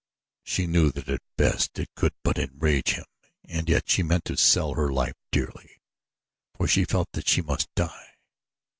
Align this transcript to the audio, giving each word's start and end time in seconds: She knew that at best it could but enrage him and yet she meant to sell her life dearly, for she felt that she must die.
She 0.43 0.65
knew 0.65 0.89
that 0.93 1.07
at 1.09 1.21
best 1.37 1.77
it 1.77 1.91
could 1.95 2.13
but 2.23 2.39
enrage 2.39 2.93
him 2.93 3.05
and 3.47 3.69
yet 3.69 3.87
she 3.87 4.01
meant 4.01 4.25
to 4.25 4.35
sell 4.35 4.73
her 4.73 4.91
life 4.91 5.13
dearly, 5.31 5.79
for 6.57 6.67
she 6.67 6.85
felt 6.85 7.11
that 7.11 7.27
she 7.29 7.43
must 7.43 7.69
die. 7.75 8.15